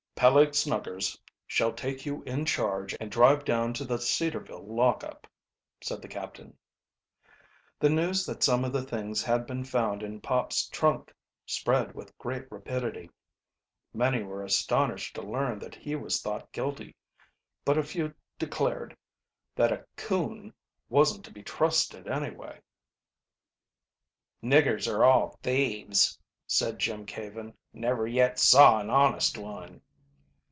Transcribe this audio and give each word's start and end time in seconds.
"Peleg 0.21 0.53
Snuggers 0.53 1.17
shall 1.47 1.73
take 1.73 2.05
you 2.05 2.21
in 2.27 2.45
charge 2.45 2.95
and 2.99 3.09
drive 3.11 3.43
down 3.43 3.73
to 3.73 3.83
the 3.83 3.97
Cedarville 3.97 4.63
lock 4.67 5.03
up," 5.03 5.25
said 5.81 5.99
the 5.99 6.07
captain. 6.07 6.55
The 7.79 7.89
news 7.89 8.23
that 8.27 8.43
some 8.43 8.63
of 8.63 8.71
the 8.71 8.83
things 8.83 9.23
had 9.23 9.47
been 9.47 9.63
found 9.63 10.03
in 10.03 10.21
Pop's 10.21 10.69
trunk 10.69 11.11
spread 11.47 11.95
with 11.95 12.15
great 12.19 12.45
rapidity. 12.51 13.09
Many 13.95 14.21
were 14.21 14.43
astonished 14.43 15.15
to 15.15 15.23
learn 15.23 15.57
that 15.57 15.73
he 15.73 15.95
was 15.95 16.21
thought 16.21 16.51
guilty, 16.51 16.95
but 17.65 17.79
a 17.79 17.83
few 17.83 18.13
declared 18.37 18.95
that 19.55 19.71
"a 19.73 19.87
coon 19.95 20.53
wasn't 20.87 21.25
to 21.25 21.33
be 21.33 21.41
trusted 21.41 22.07
anyway." 22.07 22.61
"Niggers 24.43 24.87
are 24.87 25.03
all 25.03 25.39
thieves," 25.41 26.19
said 26.45 26.77
Jim 26.77 27.07
Caven, 27.07 27.55
"never 27.73 28.05
yet 28.05 28.37
saw 28.37 28.79
an 28.79 28.91
honest 28.91 29.35
one." 29.35 29.81